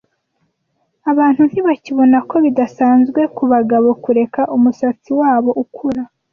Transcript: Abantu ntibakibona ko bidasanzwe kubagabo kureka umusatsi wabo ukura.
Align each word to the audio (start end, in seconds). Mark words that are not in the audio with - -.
Abantu 1.11 1.41
ntibakibona 1.49 2.17
ko 2.29 2.35
bidasanzwe 2.45 3.19
kubagabo 3.37 3.89
kureka 4.03 4.41
umusatsi 4.55 5.11
wabo 5.19 5.51
ukura. 5.63 6.01